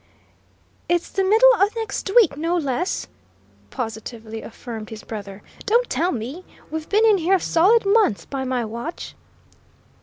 [0.89, 3.05] "It's the middle o' next week; no less!"
[3.69, 5.43] positively affirmed his brother.
[5.67, 6.43] "Don't tell me!
[6.71, 9.13] We've been in here a solid month, by my watch!"